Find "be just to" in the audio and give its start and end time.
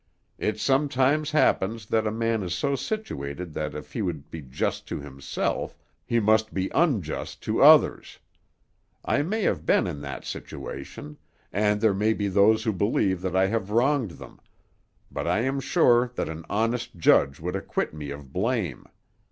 4.31-4.99